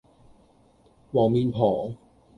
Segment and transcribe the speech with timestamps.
[1.11, 1.95] 黃面婆